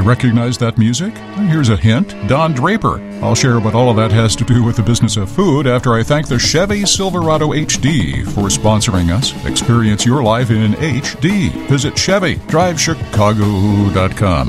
you 0.00 0.08
recognize 0.08 0.56
that 0.58 0.78
music? 0.78 1.16
Here's 1.48 1.68
a 1.68 1.76
hint 1.76 2.14
Don 2.26 2.54
Draper. 2.54 2.98
I'll 3.22 3.34
share 3.34 3.60
what 3.60 3.74
all 3.74 3.90
of 3.90 3.96
that 3.96 4.10
has 4.12 4.34
to 4.36 4.44
do 4.44 4.64
with 4.64 4.76
the 4.76 4.82
business 4.82 5.18
of 5.18 5.30
food 5.30 5.66
after 5.66 5.92
I 5.92 6.02
thank 6.02 6.26
the 6.26 6.38
Chevy 6.38 6.86
Silverado 6.86 7.48
HD 7.48 8.24
for 8.24 8.48
sponsoring 8.48 9.10
us. 9.10 9.34
Experience 9.44 10.06
your 10.06 10.22
life 10.22 10.48
in 10.50 10.72
HD. 10.72 11.50
Visit 11.68 11.92
ChevyDriveChicago.com. 11.94 14.48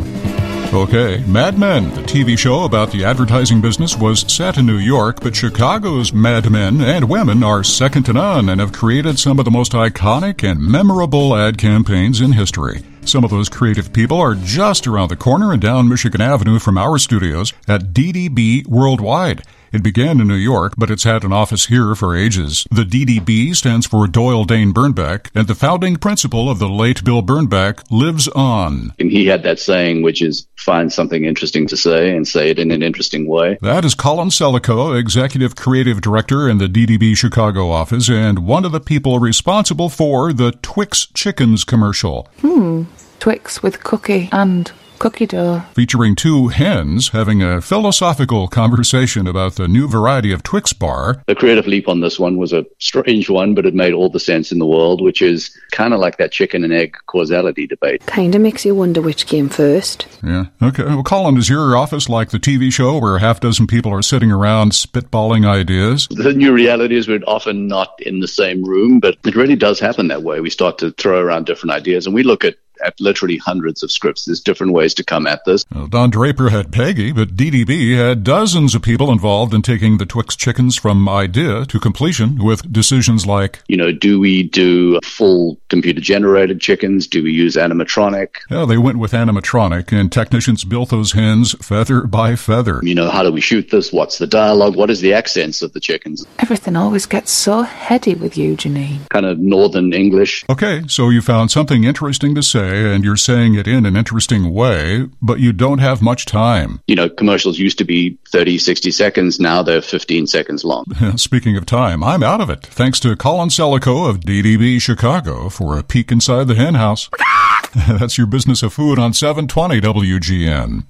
Okay, 0.73 1.21
Mad 1.27 1.59
Men, 1.59 1.93
the 1.95 2.01
TV 2.03 2.37
show 2.37 2.63
about 2.63 2.91
the 2.91 3.03
advertising 3.03 3.59
business, 3.59 3.97
was 3.97 4.21
set 4.31 4.57
in 4.57 4.65
New 4.65 4.77
York, 4.77 5.19
but 5.19 5.35
Chicago's 5.35 6.13
Mad 6.13 6.49
Men 6.49 6.79
and 6.79 7.09
women 7.09 7.43
are 7.43 7.61
second 7.61 8.03
to 8.03 8.13
none 8.13 8.47
and 8.47 8.61
have 8.61 8.71
created 8.71 9.19
some 9.19 9.37
of 9.37 9.43
the 9.43 9.51
most 9.51 9.73
iconic 9.73 10.49
and 10.49 10.61
memorable 10.61 11.35
ad 11.35 11.57
campaigns 11.57 12.21
in 12.21 12.31
history. 12.31 12.83
Some 13.03 13.23
of 13.23 13.31
those 13.31 13.49
creative 13.49 13.91
people 13.91 14.19
are 14.19 14.35
just 14.35 14.87
around 14.87 15.09
the 15.09 15.15
corner 15.15 15.51
and 15.51 15.61
down 15.61 15.89
Michigan 15.89 16.21
Avenue 16.21 16.59
from 16.59 16.77
our 16.77 16.97
studios 16.97 17.51
at 17.67 17.93
DDB 17.93 18.65
Worldwide. 18.67 19.43
It 19.71 19.83
began 19.83 20.19
in 20.19 20.27
New 20.27 20.35
York, 20.35 20.73
but 20.77 20.91
it's 20.91 21.05
had 21.05 21.23
an 21.23 21.31
office 21.31 21.67
here 21.67 21.95
for 21.95 22.15
ages. 22.15 22.67
The 22.69 22.83
DDB 22.83 23.55
stands 23.55 23.85
for 23.85 24.05
Doyle 24.05 24.43
Dane 24.43 24.73
Bernbach, 24.73 25.29
and 25.33 25.47
the 25.47 25.55
founding 25.55 25.95
principle 25.95 26.49
of 26.49 26.59
the 26.59 26.67
late 26.67 27.03
Bill 27.05 27.23
Bernbach 27.23 27.83
lives 27.89 28.27
on. 28.29 28.93
And 28.99 29.09
he 29.09 29.25
had 29.25 29.43
that 29.43 29.59
saying, 29.59 30.01
which 30.01 30.21
is 30.21 30.45
find 30.57 30.91
something 30.91 31.23
interesting 31.23 31.67
to 31.67 31.77
say 31.77 32.13
and 32.13 32.27
say 32.27 32.49
it 32.49 32.59
in 32.59 32.69
an 32.69 32.83
interesting 32.83 33.27
way. 33.27 33.57
That 33.61 33.85
is 33.85 33.95
Colin 33.95 34.27
Selikow, 34.27 34.99
Executive 34.99 35.55
Creative 35.55 36.01
Director 36.01 36.49
in 36.49 36.57
the 36.57 36.67
DDB 36.67 37.15
Chicago 37.15 37.69
office, 37.69 38.09
and 38.09 38.45
one 38.45 38.65
of 38.65 38.73
the 38.73 38.81
people 38.81 39.19
responsible 39.19 39.87
for 39.87 40.33
the 40.33 40.51
Twix 40.61 41.07
Chickens 41.13 41.63
commercial. 41.63 42.27
Hmm. 42.41 42.83
Twix 43.21 43.61
with 43.61 43.83
cookie 43.83 44.29
and 44.31 44.71
cookie 45.01 45.25
dough. 45.25 45.63
Featuring 45.73 46.15
two 46.15 46.49
hens 46.49 47.09
having 47.09 47.41
a 47.41 47.59
philosophical 47.59 48.47
conversation 48.47 49.25
about 49.25 49.55
the 49.55 49.67
new 49.67 49.87
variety 49.87 50.31
of 50.31 50.43
Twix 50.43 50.73
bar. 50.73 51.23
The 51.25 51.33
creative 51.33 51.65
leap 51.65 51.87
on 51.87 52.01
this 52.01 52.19
one 52.19 52.37
was 52.37 52.53
a 52.53 52.67
strange 52.77 53.27
one, 53.27 53.55
but 53.55 53.65
it 53.65 53.73
made 53.73 53.93
all 53.93 54.11
the 54.11 54.19
sense 54.19 54.51
in 54.51 54.59
the 54.59 54.67
world, 54.67 55.01
which 55.01 55.23
is 55.23 55.57
kind 55.71 55.95
of 55.95 55.99
like 55.99 56.17
that 56.17 56.31
chicken 56.31 56.63
and 56.63 56.71
egg 56.71 56.95
causality 57.07 57.65
debate. 57.65 58.05
Kind 58.05 58.35
of 58.35 58.41
makes 58.41 58.63
you 58.63 58.75
wonder 58.75 59.01
which 59.01 59.25
came 59.25 59.49
first. 59.49 60.05
Yeah. 60.23 60.45
Okay. 60.61 60.83
Well, 60.83 61.01
Colin, 61.01 61.35
is 61.37 61.49
your 61.49 61.75
office 61.75 62.07
like 62.07 62.29
the 62.29 62.37
TV 62.37 62.71
show 62.71 62.99
where 62.99 63.15
a 63.15 63.21
half 63.21 63.39
dozen 63.39 63.65
people 63.65 63.91
are 63.91 64.03
sitting 64.03 64.31
around 64.31 64.73
spitballing 64.73 65.47
ideas? 65.47 66.07
The 66.11 66.33
new 66.33 66.53
reality 66.53 66.95
is 66.95 67.07
we're 67.07 67.21
often 67.25 67.67
not 67.67 67.99
in 68.03 68.19
the 68.19 68.27
same 68.27 68.63
room, 68.63 68.99
but 68.99 69.17
it 69.25 69.35
really 69.35 69.55
does 69.55 69.79
happen 69.79 70.09
that 70.09 70.21
way. 70.21 70.41
We 70.41 70.51
start 70.51 70.77
to 70.77 70.91
throw 70.91 71.19
around 71.19 71.47
different 71.47 71.73
ideas 71.73 72.05
and 72.05 72.13
we 72.13 72.21
look 72.21 72.45
at 72.45 72.57
at 72.83 72.99
literally 72.99 73.37
hundreds 73.37 73.83
of 73.83 73.91
scripts. 73.91 74.25
There's 74.25 74.41
different 74.41 74.73
ways 74.73 74.93
to 74.95 75.03
come 75.03 75.27
at 75.27 75.43
this. 75.45 75.65
Well, 75.73 75.87
Don 75.87 76.09
Draper 76.09 76.49
had 76.49 76.71
Peggy, 76.71 77.11
but 77.11 77.35
DDB 77.35 77.95
had 77.97 78.23
dozens 78.23 78.75
of 78.75 78.81
people 78.81 79.11
involved 79.11 79.53
in 79.53 79.61
taking 79.61 79.97
the 79.97 80.05
Twix 80.05 80.35
chickens 80.35 80.77
from 80.77 81.07
idea 81.07 81.65
to 81.65 81.79
completion 81.79 82.43
with 82.43 82.71
decisions 82.71 83.25
like, 83.25 83.61
you 83.67 83.77
know, 83.77 83.91
do 83.91 84.19
we 84.19 84.43
do 84.43 84.99
full 85.03 85.59
computer 85.69 86.01
generated 86.01 86.59
chickens? 86.59 87.07
Do 87.07 87.23
we 87.23 87.31
use 87.31 87.55
animatronic? 87.55 88.35
Yeah, 88.49 88.65
they 88.65 88.77
went 88.77 88.99
with 88.99 89.11
animatronic, 89.11 89.91
and 89.97 90.11
technicians 90.11 90.63
built 90.63 90.89
those 90.89 91.13
hens 91.13 91.55
feather 91.65 92.03
by 92.03 92.35
feather. 92.35 92.79
You 92.83 92.95
know, 92.95 93.09
how 93.09 93.23
do 93.23 93.31
we 93.31 93.41
shoot 93.41 93.69
this? 93.69 93.91
What's 93.91 94.17
the 94.17 94.27
dialogue? 94.27 94.75
What 94.75 94.89
is 94.89 95.01
the 95.01 95.13
accents 95.13 95.61
of 95.61 95.73
the 95.73 95.79
chickens? 95.79 96.25
Everything 96.39 96.75
always 96.75 97.05
gets 97.05 97.31
so 97.31 97.61
heady 97.61 98.15
with 98.15 98.37
you, 98.37 98.55
Janine. 98.55 99.07
Kind 99.09 99.25
of 99.25 99.39
northern 99.39 99.93
English. 99.93 100.45
Okay, 100.49 100.83
so 100.87 101.09
you 101.09 101.21
found 101.21 101.51
something 101.51 101.83
interesting 101.83 102.35
to 102.35 102.43
say 102.43 102.70
and 102.73 103.03
you're 103.03 103.17
saying 103.17 103.55
it 103.55 103.67
in 103.67 103.85
an 103.85 103.95
interesting 103.95 104.53
way, 104.53 105.07
but 105.21 105.39
you 105.39 105.53
don't 105.53 105.79
have 105.79 106.01
much 106.01 106.25
time. 106.25 106.81
You 106.87 106.95
know, 106.95 107.09
commercials 107.09 107.59
used 107.59 107.77
to 107.79 107.83
be 107.83 108.17
30, 108.29 108.57
60 108.57 108.91
seconds. 108.91 109.39
Now 109.39 109.63
they're 109.63 109.81
15 109.81 110.27
seconds 110.27 110.63
long. 110.63 110.85
Speaking 111.17 111.57
of 111.57 111.65
time, 111.65 112.03
I'm 112.03 112.23
out 112.23 112.41
of 112.41 112.49
it. 112.49 112.65
Thanks 112.65 112.99
to 113.01 113.15
Colin 113.15 113.49
Selikow 113.49 114.09
of 114.09 114.21
DDB 114.21 114.81
Chicago 114.81 115.49
for 115.49 115.77
a 115.77 115.83
peek 115.83 116.11
inside 116.11 116.47
the 116.47 116.55
hen 116.55 116.75
house. 116.75 117.09
That's 117.87 118.17
your 118.17 118.27
business 118.27 118.63
of 118.63 118.73
food 118.73 118.99
on 118.99 119.13
720 119.13 119.79
WGN. 119.81 120.85